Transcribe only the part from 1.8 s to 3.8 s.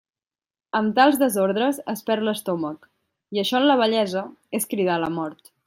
es perd l'estómac, i això en la